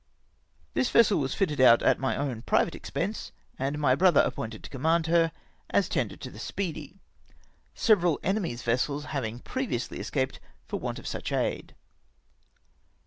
This 0.73 0.89
vessel 0.89 1.19
was 1.19 1.35
fitted 1.35 1.61
out 1.61 1.83
at 1.83 1.99
my 1.99 2.17
own 2.17 2.41
private 2.41 2.73
expense, 2.73 3.31
and 3.59 3.77
my 3.77 3.93
brother 3.93 4.21
appointed 4.21 4.63
to 4.63 4.69
command 4.71 5.05
her, 5.05 5.31
as 5.69 5.85
a 5.85 5.89
tender 5.91 6.17
to 6.17 6.31
the 6.31 6.39
Speedy; 6.39 6.97
several 7.75 8.19
enemy's 8.23 8.63
vessels 8.63 9.05
having 9.13 9.37
previously 9.37 9.99
escaped 9.99 10.39
for 10.65 10.79
want 10.79 10.97
of 10.97 11.05
such 11.05 11.31
aid. 11.31 11.75